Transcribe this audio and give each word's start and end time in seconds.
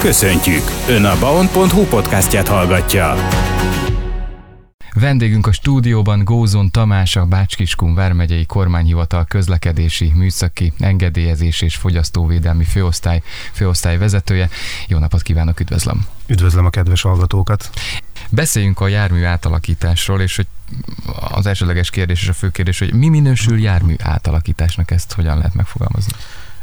Köszöntjük! 0.00 0.62
Ön 0.88 1.04
a 1.04 1.18
baon.hu 1.18 1.84
podcastját 1.84 2.48
hallgatja. 2.48 3.14
Vendégünk 4.94 5.46
a 5.46 5.52
stúdióban 5.52 6.24
Gózon 6.24 6.70
Tamás, 6.70 7.16
a 7.16 7.24
Bácskiskun 7.24 7.94
vármegyei 7.94 8.46
kormányhivatal 8.46 9.24
közlekedési, 9.24 10.12
műszaki, 10.14 10.72
engedélyezés 10.78 11.60
és 11.60 11.76
fogyasztóvédelmi 11.76 12.64
főosztály, 12.64 13.22
főosztály 13.52 13.98
vezetője. 13.98 14.48
Jó 14.88 14.98
napot 14.98 15.22
kívánok, 15.22 15.60
üdvözlöm! 15.60 16.06
Üdvözlöm 16.26 16.64
a 16.64 16.70
kedves 16.70 17.02
hallgatókat! 17.02 17.70
Beszéljünk 18.30 18.80
a 18.80 18.88
jármű 18.88 19.24
átalakításról, 19.24 20.20
és 20.20 20.36
hogy 20.36 20.46
az 21.30 21.46
elsőleges 21.46 21.90
kérdés 21.90 22.22
és 22.22 22.28
a 22.28 22.32
fő 22.32 22.50
kérdés, 22.50 22.78
hogy 22.78 22.94
mi 22.94 23.08
minősül 23.08 23.60
jármű 23.60 23.94
átalakításnak, 23.98 24.90
ezt 24.90 25.12
hogyan 25.12 25.36
lehet 25.36 25.54
megfogalmazni? 25.54 26.12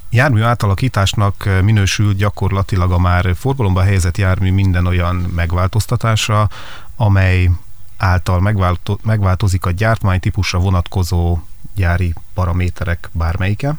Jármű 0.10 0.42
átalakításnak 0.42 1.50
minősül 1.62 2.14
gyakorlatilag 2.14 2.92
a 2.92 2.98
már 2.98 3.36
forgalomba 3.36 3.82
helyezett 3.82 4.18
jármű 4.18 4.52
minden 4.52 4.86
olyan 4.86 5.16
megváltoztatása, 5.16 6.50
amely 6.96 7.50
által 7.98 8.40
megválto- 8.40 9.04
megváltozik 9.04 9.66
a 9.66 9.72
gyártmány 9.72 10.20
típusra 10.20 10.60
vonatkozó 10.60 11.40
gyári 11.76 12.14
paraméterek 12.34 13.10
bármelyike. 13.12 13.74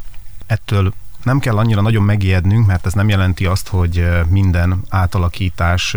Ettől 0.47 0.93
nem 1.23 1.39
kell 1.39 1.57
annyira 1.59 1.81
nagyon 1.81 2.03
megijednünk, 2.03 2.67
mert 2.67 2.87
ez 2.87 2.93
nem 2.93 3.09
jelenti 3.09 3.47
azt, 3.47 3.69
hogy 3.69 4.09
minden 4.29 4.85
átalakítás 4.89 5.97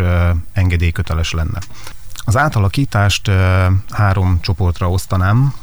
engedélyköteles 0.54 1.32
lenne. 1.32 1.60
Az 2.16 2.38
átalakítást 2.38 3.32
három 3.90 4.40
csoportra 4.42 4.90
osztanám, 4.90 5.54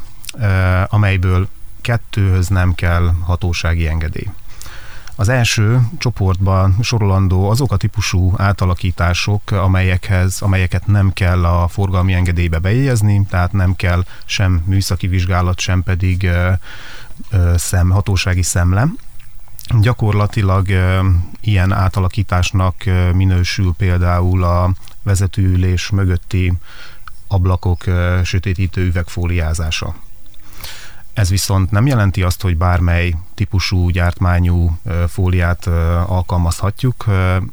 amelyből 0.86 1.48
kettőhöz 1.80 2.48
nem 2.48 2.74
kell 2.74 3.14
hatósági 3.20 3.86
engedély. 3.86 4.28
Az 5.20 5.28
első 5.28 5.80
csoportban 5.98 6.76
sorolandó 6.82 7.50
azok 7.50 7.72
a 7.72 7.76
típusú 7.76 8.34
átalakítások, 8.36 9.50
amelyekhez, 9.50 10.40
amelyeket 10.40 10.86
nem 10.86 11.12
kell 11.12 11.44
a 11.44 11.68
forgalmi 11.68 12.12
engedélybe 12.12 12.58
bejegyezni, 12.58 13.26
tehát 13.30 13.52
nem 13.52 13.76
kell 13.76 14.04
sem 14.24 14.62
műszaki 14.66 15.06
vizsgálat, 15.06 15.60
sem 15.60 15.82
pedig 15.82 16.22
ö, 16.22 16.52
szem, 17.56 17.90
hatósági 17.90 18.42
szemle. 18.42 18.86
Gyakorlatilag 19.80 20.68
ilyen 21.40 21.72
átalakításnak 21.72 22.84
minősül 23.14 23.74
például 23.76 24.44
a 24.44 24.72
vezetőülés 25.02 25.90
mögötti 25.90 26.52
ablakok 27.28 27.84
sötétítő 28.24 28.86
üvegfóliázása. 28.86 29.94
Ez 31.18 31.30
viszont 31.30 31.70
nem 31.70 31.86
jelenti 31.86 32.22
azt, 32.22 32.42
hogy 32.42 32.56
bármely 32.56 33.14
típusú 33.34 33.88
gyártmányú 33.88 34.78
fóliát 35.08 35.66
alkalmazhatjuk. 36.06 37.04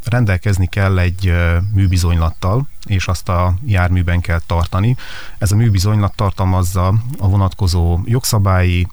Rendelkezni 0.04 0.68
kell 0.68 1.00
egy 1.00 1.34
műbizonylattal, 1.74 2.68
és 2.86 3.08
azt 3.08 3.30
a 3.30 3.54
járműben 3.66 4.22
kell 4.22 4.42
tartani. 4.46 4.96
Ez 5.38 5.52
a 5.52 5.56
műbizonylat 5.56 6.16
tartalmazza 6.16 6.88
a 7.20 7.28
vonatkozó 7.28 8.00
jogszabályi 8.04 8.88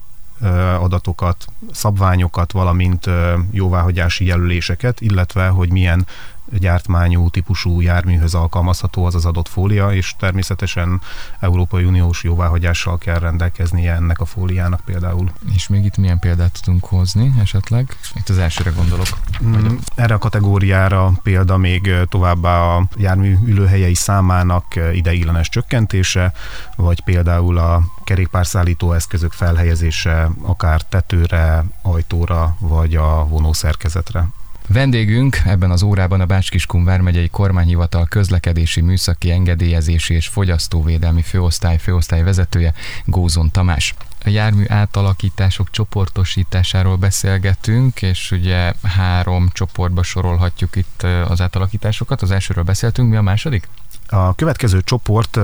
adatokat, 0.79 1.45
szabványokat, 1.71 2.51
valamint 2.51 3.09
jóváhagyási 3.51 4.25
jelöléseket, 4.25 5.01
illetve 5.01 5.47
hogy 5.47 5.71
milyen 5.71 6.05
gyártmányú 6.51 7.29
típusú 7.29 7.81
járműhöz 7.81 8.33
alkalmazható 8.33 9.05
az 9.05 9.15
az 9.15 9.25
adott 9.25 9.47
fólia, 9.47 9.93
és 9.93 10.15
természetesen 10.19 11.01
Európai 11.39 11.83
Uniós 11.83 12.23
jóváhagyással 12.23 12.97
kell 12.97 13.19
rendelkeznie 13.19 13.93
ennek 13.93 14.19
a 14.19 14.25
fóliának 14.25 14.81
például. 14.85 15.31
És 15.53 15.67
még 15.67 15.85
itt 15.85 15.97
milyen 15.97 16.19
példát 16.19 16.59
tudunk 16.63 16.85
hozni 16.85 17.33
esetleg? 17.39 17.97
Itt 18.15 18.29
az 18.29 18.37
elsőre 18.37 18.69
gondolok. 18.69 19.07
Mm, 19.43 19.75
erre 19.95 20.13
a 20.13 20.17
kategóriára 20.17 21.11
példa 21.23 21.57
még 21.57 21.91
továbbá 22.09 22.59
a 22.59 22.87
jármű 22.95 23.37
ülőhelyei 23.45 23.93
számának 23.93 24.65
ideiglenes 24.93 25.49
csökkentése, 25.49 26.33
vagy 26.75 27.01
például 27.03 27.57
a 27.57 27.81
kerékpárszállító 28.03 28.93
eszközök 28.93 29.31
felhelyezése 29.31 30.29
akár 30.41 30.81
tetőre, 30.81 31.63
ajtóra, 31.81 32.55
vagy 32.59 32.95
a 32.95 33.25
vonószerkezetre. 33.27 34.27
Vendégünk 34.67 35.41
ebben 35.45 35.71
az 35.71 35.81
órában 35.81 36.21
a 36.21 36.25
Bácskiskun 36.25 36.83
vármegyei 36.83 37.29
kormányhivatal 37.29 38.05
közlekedési, 38.05 38.81
műszaki 38.81 39.31
engedélyezési 39.31 40.13
és 40.13 40.27
fogyasztóvédelmi 40.27 41.21
főosztály 41.21 41.77
főosztály 41.77 42.23
vezetője 42.23 42.73
Gózon 43.05 43.51
Tamás. 43.51 43.95
A 44.25 44.29
jármű 44.29 44.63
átalakítások 44.67 45.71
csoportosításáról 45.71 46.95
beszélgetünk, 46.95 48.01
és 48.01 48.31
ugye 48.31 48.73
három 48.83 49.49
csoportba 49.53 50.03
sorolhatjuk 50.03 50.75
itt 50.75 51.03
az 51.27 51.41
átalakításokat. 51.41 52.21
Az 52.21 52.31
elsőről 52.31 52.63
beszéltünk, 52.63 53.09
mi 53.09 53.15
a 53.15 53.21
második? 53.21 53.67
A 54.13 54.33
következő 54.35 54.81
csoport, 54.81 55.39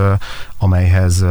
amelyhez 0.57 1.25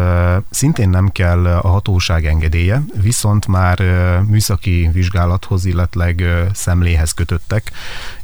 szintén 0.50 0.88
nem 0.88 1.09
kell 1.09 1.47
a 1.47 1.69
hatóság 1.69 2.26
engedélye, 2.26 2.82
viszont 3.03 3.47
már 3.47 3.78
műszaki 4.26 4.91
vizsgálathoz, 4.93 5.65
illetve 5.65 6.15
szemléhez 6.53 7.12
kötöttek. 7.12 7.72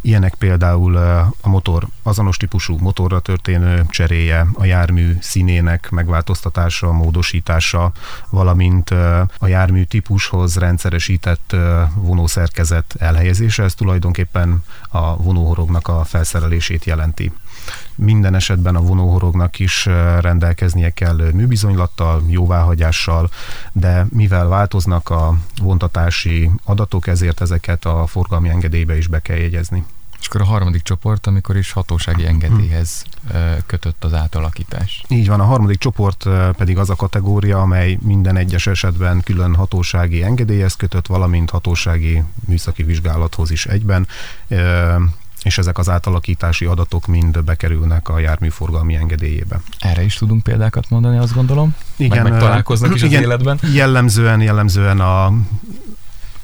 Ilyenek 0.01 0.35
például 0.35 0.97
a 1.41 1.49
motor 1.49 1.87
azonos 2.03 2.37
típusú 2.37 2.77
motorra 2.79 3.21
történő 3.21 3.85
cseréje, 3.89 4.47
a 4.53 4.65
jármű 4.65 5.17
színének 5.21 5.91
megváltoztatása, 5.91 6.93
módosítása, 6.93 7.93
valamint 8.31 8.91
a 9.39 9.47
jármű 9.47 9.83
típushoz 9.83 10.57
rendszeresített 10.57 11.57
vonószerkezet 11.95 12.95
elhelyezése. 12.99 13.63
Ez 13.63 13.75
tulajdonképpen 13.75 14.65
a 14.89 15.17
vonóhorognak 15.17 15.89
a 15.89 16.05
felszerelését 16.05 16.85
jelenti. 16.85 17.33
Minden 17.97 18.35
esetben 18.35 18.77
a 18.77 18.81
vonóhorognak 18.81 19.59
is 19.59 19.85
rendelkeznie 20.21 20.91
kell 20.91 21.31
műbizonylattal, 21.33 22.23
jóváhagyással, 22.29 23.31
de 23.73 24.07
mivel 24.11 24.47
változnak 24.47 25.11
a 25.11 25.39
vontatási 25.63 26.51
adatok, 26.65 27.07
ezért 27.07 27.41
ezeket 27.41 27.85
a 27.85 28.07
forgalmi 28.07 28.49
engedélybe 28.49 28.97
is 28.97 29.07
be 29.07 29.19
kell 29.21 29.37
jegyezni. 29.37 29.85
És 30.21 30.31
akkor 30.31 30.41
a 30.41 30.45
harmadik 30.45 30.83
csoport, 30.83 31.27
amikor 31.27 31.57
is 31.57 31.73
hatósági 31.73 32.27
engedélyhez 32.27 33.05
kötött 33.67 34.05
az 34.05 34.13
átalakítás. 34.13 35.05
Így 35.09 35.29
van, 35.29 35.41
a 35.41 35.45
harmadik 35.45 35.79
csoport 35.79 36.29
pedig 36.57 36.79
az 36.79 36.91
a 36.91 36.95
kategória, 36.95 37.61
amely 37.61 37.99
minden 38.03 38.37
egyes 38.37 38.67
esetben 38.67 39.21
külön 39.21 39.55
hatósági 39.55 40.23
engedélyhez 40.23 40.75
kötött, 40.75 41.07
valamint 41.07 41.51
hatósági 41.51 42.23
műszaki 42.47 42.83
vizsgálathoz 42.83 43.51
is 43.51 43.67
egyben 43.67 44.07
és 45.45 45.59
ezek 45.59 45.79
az 45.79 45.89
átalakítási 45.89 46.65
adatok 46.65 47.07
mind 47.07 47.43
bekerülnek 47.45 48.09
a 48.09 48.19
járműforgalmi 48.19 48.95
engedélyébe. 48.95 49.61
Erre 49.79 50.03
is 50.03 50.15
tudunk 50.15 50.43
példákat 50.43 50.91
mondani, 50.91 51.19
azt 51.19 51.35
gondolom? 51.35 51.75
Igen. 51.97 52.23
Meg, 52.23 52.33
meg 52.33 52.41
találkoznak 52.41 52.95
is 52.95 53.03
igen, 53.03 53.19
az 53.19 53.25
életben? 53.25 53.59
Jellemzően, 53.73 54.41
jellemzően 54.41 55.01
a 55.01 55.33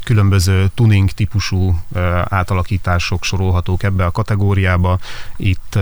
különböző 0.05 0.71
tuning 0.75 1.11
típusú 1.11 1.79
átalakítások 2.25 3.25
sorolhatók 3.25 3.83
ebbe 3.83 4.05
a 4.05 4.11
kategóriába. 4.11 4.99
Itt 5.37 5.79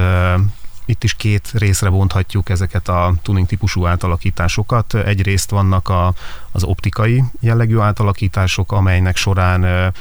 itt 0.85 1.05
is 1.05 1.15
két 1.15 1.51
részre 1.53 1.89
bonthatjuk 1.89 2.49
ezeket 2.49 2.89
a 2.89 3.15
tuning 3.23 3.47
típusú 3.47 3.87
átalakításosokat. 3.87 4.95
Egyrészt 4.95 5.51
vannak 5.51 5.89
a, 5.89 6.15
az 6.51 6.63
optikai 6.63 7.25
jellegű 7.41 7.79
átalakítások, 7.79 8.73
amelynek 8.73 9.17
során 9.17 9.93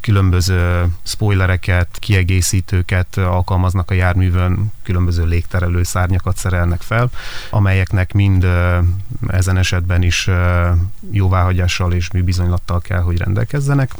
különböző 0.00 0.86
spoilereket, 1.02 1.96
kiegészítőket 1.98 3.16
alkalmaznak 3.16 3.90
a 3.90 3.94
járművön, 3.94 4.72
különböző 4.82 5.24
légterelő 5.24 5.82
szárnyakat 5.82 6.36
szerelnek 6.36 6.80
fel, 6.80 7.10
amelyeknek 7.50 8.12
mind 8.12 8.46
ezen 9.28 9.56
esetben 9.56 10.02
is 10.02 10.30
jóváhagyással 11.10 11.92
és 11.92 12.10
műbizonylattal 12.10 12.80
kell, 12.80 13.00
hogy 13.00 13.18
rendelkezzenek. 13.18 13.90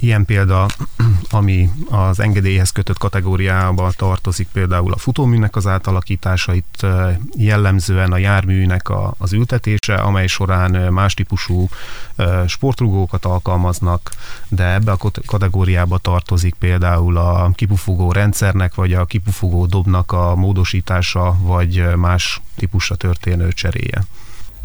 Ilyen 0.00 0.24
példa, 0.24 0.66
ami 1.30 1.70
az 1.90 2.20
engedélyhez 2.20 2.70
kötött 2.70 2.98
kategóriába 2.98 3.92
tartozik, 3.96 4.48
például 4.52 4.92
a 4.92 4.98
futóműnek 4.98 5.56
az 5.56 5.66
átalakítása, 5.66 6.54
itt 6.54 6.86
jellemzően 7.36 8.12
a 8.12 8.16
járműnek 8.16 8.88
a, 8.88 9.14
az 9.18 9.32
ültetése, 9.32 9.94
amely 9.94 10.26
során 10.26 10.92
más 10.92 11.14
típusú 11.14 11.68
sportrugókat 12.46 13.24
alkalmaznak, 13.24 14.10
de 14.48 14.72
ebbe 14.72 14.92
a 14.92 15.10
kategóriába 15.26 15.98
tartozik 15.98 16.54
például 16.54 17.16
a 17.16 17.50
kipufogó 17.54 18.12
rendszernek, 18.12 18.74
vagy 18.74 18.92
a 18.92 19.04
kipufogó 19.04 19.66
dobnak 19.66 20.12
a 20.12 20.34
módosítása, 20.34 21.36
vagy 21.40 21.84
más 21.96 22.40
típusra 22.56 22.94
történő 22.94 23.52
cseréje. 23.52 24.04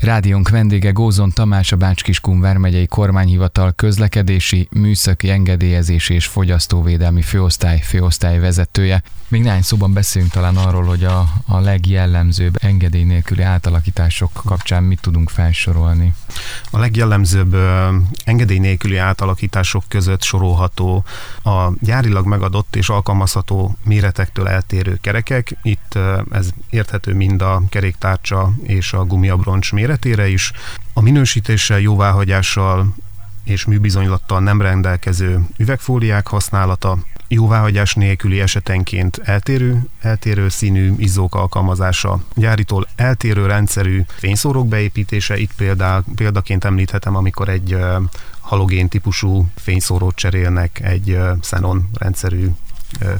Rádiónk 0.04 0.50
vendége 0.50 0.92
Gózon 0.92 1.32
Tamás, 1.32 1.72
a 1.72 1.76
Bács-Kiskun 1.76 2.40
vármegyei 2.40 2.88
kormányhivatal 2.88 3.72
közlekedési, 3.72 4.68
műszaki 4.72 5.30
engedélyezési 5.30 6.14
és 6.14 6.26
fogyasztóvédelmi 6.26 7.22
főosztály 7.22 7.80
főosztály 7.82 8.40
vezetője. 8.40 9.04
Még 9.28 9.42
néhány 9.42 9.62
szóban 9.62 9.94
beszélünk 9.94 10.32
talán 10.32 10.58
arról, 10.58 10.84
hogy 10.84 11.04
a, 11.04 11.28
a 11.46 11.60
legjellemzőbb 11.60 12.58
engedély 12.62 13.04
nélküli 13.04 13.42
átalakítások 13.42 14.32
kapcsán 14.46 14.84
mit 14.84 15.02
tudunk 15.02 15.30
felsorolni. 15.30 16.14
A 16.72 16.80
legjellemzőbb 16.80 17.56
engedély 18.26 18.60
nélküli 18.60 18.98
átalakítások 18.98 19.84
között 19.88 20.22
sorolható 20.22 21.04
a 21.44 21.72
gyárilag 21.80 22.26
megadott 22.26 22.76
és 22.76 22.90
alkalmazható 22.90 23.76
méretektől 23.84 24.48
eltérő 24.48 24.98
kerekek. 25.02 25.58
Itt 25.62 26.00
ez 26.32 26.50
érthető 26.70 27.14
mind 27.14 27.42
a 27.42 27.62
keréktárcsa 27.70 28.52
és 28.64 28.94
a 28.94 29.06
gumiabroncs 29.06 29.72
méretére 29.94 30.28
is. 30.28 30.52
A 30.94 31.02
minősítéssel, 31.02 31.80
jóváhagyással 31.80 32.96
és 33.44 33.66
műbizonylattal 33.66 34.40
nem 34.40 34.62
rendelkező 34.62 35.40
üvegfóliák 35.58 36.28
használata, 36.28 36.98
jóváhagyás 37.28 37.94
nélküli 37.94 38.40
esetenként 38.40 39.22
eltérő, 39.24 39.88
eltérő 40.02 40.50
színű 40.50 40.94
izzók 40.98 41.36
alkalmazása, 41.36 42.20
gyáritól 42.36 42.88
eltérő 42.96 43.46
rendszerű 43.46 44.02
fényszórók 44.18 44.68
beépítése, 44.68 45.38
itt 45.38 45.54
példá, 45.56 46.02
példaként 46.16 46.64
említhetem, 46.64 47.16
amikor 47.16 47.50
egy 47.50 47.78
halogén 48.40 48.88
típusú 48.88 49.48
fényszórót 49.56 50.16
cserélnek 50.16 50.80
egy 50.84 51.20
xenon 51.42 51.90
rendszerű 51.94 52.50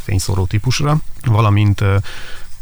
fényszóró 0.04 0.46
típusra, 0.46 0.98
valamint 1.26 1.84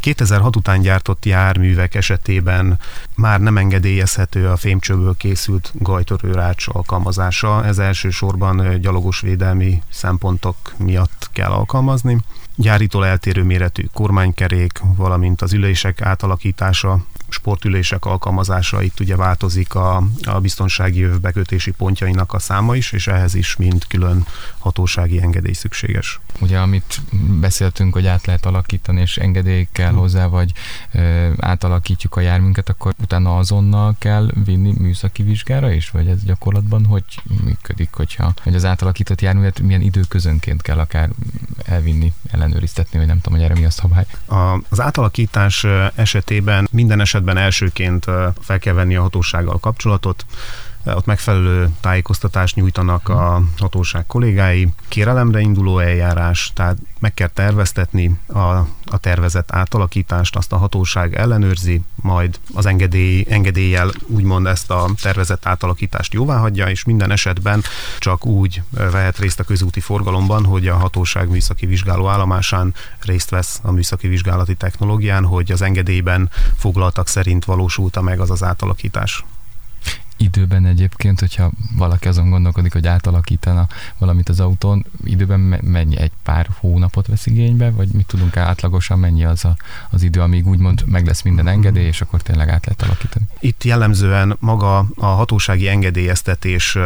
2006 0.02 0.56
után 0.56 0.82
gyártott 0.82 1.26
járművek 1.26 1.96
esetében 1.96 2.80
már 3.16 3.40
nem 3.40 3.58
engedélyezhető 3.58 4.48
a 4.48 4.58
fémcsőből 4.58 5.16
készült 5.18 5.72
gajtörőrács 5.74 6.68
alkalmazása. 6.68 7.66
Ez 7.66 7.78
elsősorban 7.78 8.80
gyalogosvédelmi 8.80 9.82
szempontok 9.90 10.56
miatt 10.78 11.30
kell 11.32 11.52
alkalmazni. 11.52 12.18
Gyáritól 12.56 13.06
eltérő 13.06 13.44
méretű 13.44 13.86
kormánykerék, 13.94 14.82
valamint 14.96 15.42
az 15.42 15.54
ülések 15.54 16.02
átalakítása 16.02 17.00
sportülések 17.42 18.06
alkalmazása, 18.06 18.82
itt 18.82 19.00
ugye 19.00 19.16
változik 19.16 19.76
a, 19.76 20.04
a 20.24 20.40
biztonsági 20.40 21.00
jövőbekötési 21.00 21.72
pontjainak 21.72 22.34
a 22.34 22.40
száma 22.40 22.76
is, 22.76 22.92
és 22.92 23.08
ehhez 23.08 23.36
is 23.36 23.56
mind 23.56 23.88
külön 23.88 24.26
hatósági 24.58 25.22
engedély 25.22 25.54
szükséges. 25.54 26.20
Ugye, 26.40 26.60
amit 26.60 27.02
beszéltünk, 27.40 27.94
hogy 27.94 28.08
át 28.08 28.26
lehet 28.26 28.46
alakítani, 28.46 29.02
és 29.02 29.18
engedély 29.18 29.68
kell 29.72 29.94
hozzá, 29.94 30.26
vagy 30.26 30.52
ö, 30.92 31.30
átalakítjuk 31.38 32.16
a 32.16 32.20
jármünket, 32.20 32.70
akkor 32.70 32.94
utána 33.02 33.38
azonnal 33.38 33.96
kell 34.00 34.32
vinni 34.46 34.74
műszaki 34.78 35.24
vizsgára 35.24 35.72
is, 35.72 35.90
vagy 35.90 36.08
ez 36.08 36.24
gyakorlatban 36.24 36.86
hogy 36.86 37.04
működik, 37.44 37.90
hogyha 37.92 38.34
hogy 38.44 38.56
az 38.56 38.66
átalakított 38.66 39.22
járművet 39.22 39.60
milyen 39.60 39.82
időközönként 39.82 40.62
kell 40.62 40.80
akár 40.80 41.10
elvinni, 41.66 42.14
ellenőriztetni, 42.32 42.98
vagy 42.98 43.08
nem 43.08 43.22
tudom, 43.22 43.40
hogy 43.40 43.48
erre 43.48 43.60
mi 43.60 43.66
a 43.66 43.70
szabály. 43.70 44.06
A, 44.26 44.60
az 44.70 44.80
átalakítás 44.80 45.66
esetében 45.96 46.68
minden 46.72 47.00
esetben 47.00 47.31
elsőként 47.38 48.06
fel 48.42 48.60
kell 48.60 48.74
venni 48.74 48.96
a 48.96 49.02
hatósággal 49.02 49.60
kapcsolatot, 49.60 50.26
ott 50.86 51.06
megfelelő 51.06 51.70
tájékoztatást 51.80 52.56
nyújtanak 52.56 53.10
a 53.10 53.42
hatóság 53.58 54.06
kollégái, 54.06 54.68
kérelemre 54.88 55.40
induló 55.40 55.80
eljárás, 55.80 56.52
tehát 56.56 56.78
meg 57.00 57.14
kell 57.14 57.28
terveztetni 57.28 58.20
a, 58.28 58.40
a 58.86 58.98
tervezett 59.00 59.52
átalakítást, 59.52 60.36
azt 60.36 60.52
a 60.52 60.58
hatóság 60.58 61.16
ellenőrzi, 61.16 61.82
majd 61.96 62.40
az 62.54 62.66
engedély, 62.66 63.26
engedéllyel 63.30 63.92
úgymond 64.08 64.46
ezt 64.46 64.72
a 64.72 64.90
tervezett 65.02 65.46
átalakítást 65.46 66.14
jóvá 66.14 66.38
hagyja, 66.38 66.70
és 66.70 66.84
minden 66.84 67.12
esetben 67.12 67.64
csak 68.00 68.26
úgy 68.26 68.62
vehet 68.70 69.18
részt 69.18 69.40
a 69.40 69.44
közúti 69.44 69.80
forgalomban, 69.80 70.46
hogy 70.46 70.68
a 70.68 70.76
hatóság 70.76 71.30
műszaki 71.30 71.66
vizsgáló 71.66 72.08
állomásán 72.08 72.74
részt 73.00 73.30
vesz 73.30 73.60
a 73.64 73.72
műszaki 73.72 74.08
vizsgálati 74.08 74.56
technológián, 74.56 75.26
hogy 75.26 75.52
az 75.52 75.62
engedélyben 75.62 76.30
foglaltak 76.58 77.08
szerint 77.08 77.46
valósulta 77.46 78.02
meg 78.02 78.20
az 78.20 78.32
az 78.32 78.44
átalakítás 78.44 79.24
időben 80.22 80.66
egyébként, 80.66 81.20
hogyha 81.20 81.52
valaki 81.76 82.08
azon 82.08 82.30
gondolkodik, 82.30 82.74
hogy 82.74 82.88
átalakítana 82.88 83.68
valamit 83.98 84.30
az 84.30 84.40
autón, 84.40 84.86
időben 85.04 85.40
mennyi 85.62 85.98
egy 85.98 86.12
pár 86.24 86.48
hónapot 86.60 87.08
vesz 87.08 87.26
igénybe, 87.26 87.72
vagy 87.72 87.88
mit 87.88 88.06
tudunk 88.08 88.38
átlagosan, 88.38 89.00
mennyi 89.00 89.26
az 89.26 89.46
a, 89.46 89.56
az 89.90 90.04
idő, 90.04 90.22
amíg 90.22 90.48
úgymond 90.48 90.84
meg 90.86 91.06
lesz 91.06 91.22
minden 91.22 91.48
engedély, 91.48 91.86
és 91.86 92.02
akkor 92.02 92.22
tényleg 92.22 92.50
át 92.50 92.66
lehet 92.66 92.82
alakítani? 92.82 93.26
Itt 93.40 93.64
jellemzően 93.64 94.36
maga 94.40 94.78
a 94.96 95.06
hatósági 95.06 95.68
engedélyeztetés 95.68 96.78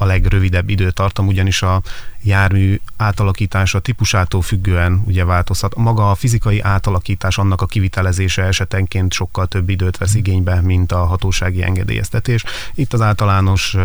a 0.00 0.04
legrövidebb 0.04 0.68
időtartam, 0.68 1.26
ugyanis 1.26 1.62
a 1.62 1.82
jármű 2.22 2.80
átalakítása 2.96 3.78
típusától 3.78 4.42
függően 4.42 5.02
ugye 5.06 5.24
változhat. 5.24 5.76
Maga 5.76 6.10
a 6.10 6.14
fizikai 6.14 6.60
átalakítás, 6.60 7.38
annak 7.38 7.60
a 7.60 7.66
kivitelezése 7.66 8.42
esetenként 8.42 9.12
sokkal 9.12 9.46
több 9.46 9.68
időt 9.68 9.96
vesz 9.96 10.14
igénybe, 10.14 10.60
mint 10.60 10.92
a 10.92 11.04
hatósági 11.04 11.62
engedélyeztetés. 11.62 12.44
Itt 12.74 12.92
az 12.92 13.00
általános 13.00 13.76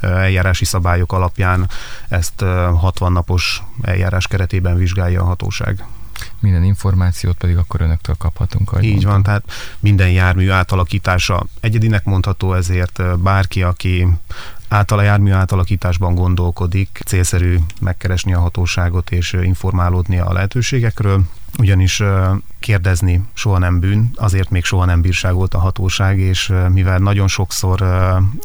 eljárási 0.00 0.64
szabályok 0.64 1.12
alapján 1.12 1.68
ezt 2.08 2.40
60 2.80 3.12
napos 3.12 3.62
eljárás 3.82 4.26
keretében 4.26 4.76
vizsgálja 4.76 5.20
a 5.20 5.24
hatóság 5.24 5.84
minden 6.40 6.64
információt 6.64 7.36
pedig 7.36 7.56
akkor 7.56 7.80
önöktől 7.80 8.14
kaphatunk. 8.18 8.72
Így 8.80 8.90
mondtam. 8.90 9.10
van, 9.10 9.22
tehát 9.22 9.44
minden 9.80 10.10
jármű 10.10 10.50
átalakítása 10.50 11.46
egyedinek 11.60 12.04
mondható, 12.04 12.54
ezért 12.54 13.18
bárki, 13.18 13.62
aki 13.62 14.06
által 14.74 14.98
a 14.98 15.02
jármű 15.02 15.30
átalakításban 15.30 16.14
gondolkodik, 16.14 17.00
célszerű 17.06 17.56
megkeresni 17.80 18.34
a 18.34 18.40
hatóságot 18.40 19.10
és 19.10 19.32
informálódni 19.32 20.18
a 20.18 20.32
lehetőségekről, 20.32 21.22
ugyanis 21.58 22.02
kérdezni 22.60 23.24
soha 23.32 23.58
nem 23.58 23.80
bűn, 23.80 24.10
azért 24.16 24.50
még 24.50 24.64
soha 24.64 24.84
nem 24.84 25.00
bírságolt 25.00 25.54
a 25.54 25.58
hatóság, 25.58 26.18
és 26.18 26.52
mivel 26.68 26.98
nagyon 26.98 27.28
sokszor 27.28 27.82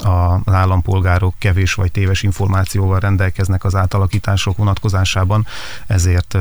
az 0.03 0.53
állampolgárok 0.53 1.33
kevés 1.38 1.73
vagy 1.73 1.91
téves 1.91 2.23
információval 2.23 3.00
rendelkeznek 3.00 3.63
az 3.63 3.75
átalakítások 3.75 4.57
vonatkozásában, 4.57 5.45
ezért 5.88 6.38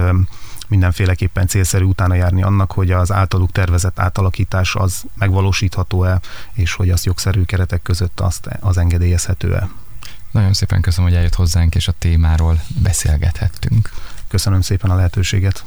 mindenféleképpen 0.69 1.47
célszerű 1.47 1.85
utána 1.85 2.15
járni 2.15 2.43
annak, 2.43 2.73
hogy 2.73 2.91
az 2.91 3.13
általuk 3.13 3.53
tervezett 3.53 3.99
átalakítás 3.99 4.75
az 4.75 5.05
megvalósítható-e, 5.15 6.21
és 6.53 6.73
hogy 6.73 6.91
az 6.91 7.05
jogszerű 7.05 7.43
keretek 7.43 7.83
között 7.83 8.21
azt 8.21 8.49
az 8.61 8.79
engedélyezhető-e. 8.79 9.69
Nagyon 10.31 10.53
szépen 10.53 10.81
köszönöm, 10.81 11.09
hogy 11.09 11.19
eljött 11.19 11.35
hozzánk, 11.35 11.75
és 11.75 11.89
a 11.89 11.95
témáról 11.99 12.61
beszélgethettünk. 12.83 13.91
Köszönöm 14.29 14.61
szépen 14.61 14.91
a 14.91 14.95
lehetőséget. 14.95 15.65